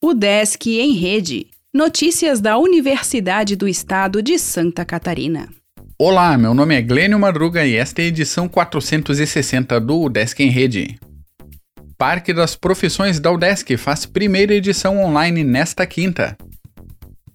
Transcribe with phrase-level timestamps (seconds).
[0.00, 1.48] O Desk em Rede.
[1.74, 5.48] Notícias da Universidade do Estado de Santa Catarina.
[5.98, 10.50] Olá, meu nome é Glênio Madruga e esta é a edição 460 do Desk em
[10.50, 11.00] Rede.
[11.98, 16.38] Parque das Profissões da UDESC faz primeira edição online nesta quinta.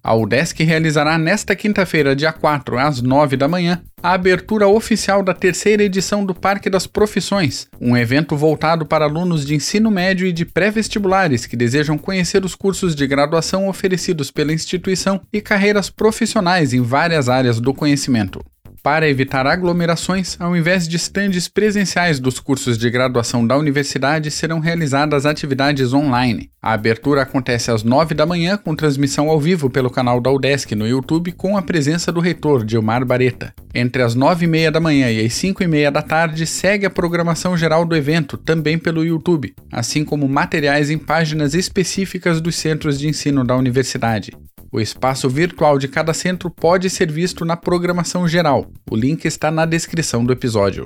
[0.06, 5.32] A UDESC realizará nesta quinta-feira, dia 4, às 9 da manhã, a abertura oficial da
[5.32, 10.32] terceira edição do Parque das Profissões, um evento voltado para alunos de ensino médio e
[10.32, 16.74] de pré-vestibulares que desejam conhecer os cursos de graduação oferecidos pela instituição e carreiras profissionais
[16.74, 18.44] em várias áreas do conhecimento.
[18.84, 24.58] Para evitar aglomerações, ao invés de estandes presenciais dos cursos de graduação da universidade, serão
[24.58, 26.50] realizadas atividades online.
[26.60, 30.74] A abertura acontece às 9 da manhã, com transmissão ao vivo pelo canal da UDESC
[30.74, 33.54] no YouTube, com a presença do reitor, Dilmar Bareta.
[33.74, 36.84] Entre as 9 e meia da manhã e as 5 e meia da tarde, segue
[36.84, 42.54] a programação geral do evento, também pelo YouTube, assim como materiais em páginas específicas dos
[42.54, 44.30] centros de ensino da universidade.
[44.74, 48.66] O espaço virtual de cada centro pode ser visto na programação geral.
[48.90, 50.84] O link está na descrição do episódio.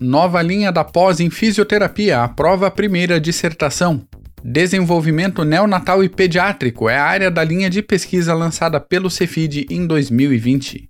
[0.00, 4.00] Nova linha da pós em fisioterapia aprova a primeira dissertação.
[4.42, 9.86] Desenvolvimento neonatal e pediátrico é a área da linha de pesquisa lançada pelo Cefid em
[9.86, 10.88] 2020.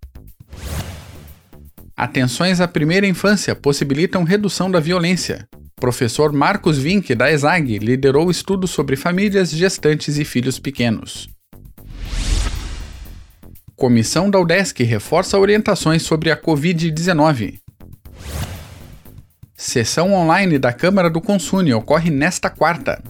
[1.96, 5.48] Atenções à primeira infância possibilitam redução da violência.
[5.84, 11.28] Professor Marcos Vink, da ESAG, liderou o estudo sobre famílias gestantes e filhos pequenos.
[13.77, 17.58] Comissão da UDESC reforça orientações sobre a Covid-19.
[19.55, 23.02] Sessão online da Câmara do Consune ocorre nesta quarta.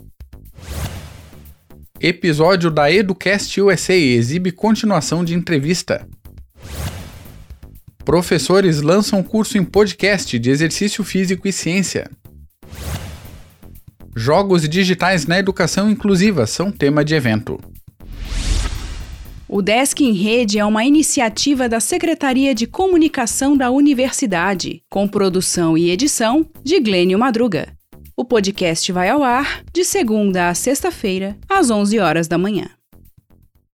[2.00, 6.04] Episódio da Educast USA exibe continuação de entrevista.
[8.04, 12.10] Professores lançam curso em podcast de exercício físico e ciência.
[14.16, 17.58] Jogos digitais na educação inclusiva são tema de evento.
[19.48, 25.76] O Desk em Rede é uma iniciativa da Secretaria de Comunicação da Universidade, com produção
[25.76, 27.72] e edição de Glênio Madruga.
[28.16, 32.68] O podcast vai ao ar de segunda a sexta-feira, às 11 horas da manhã.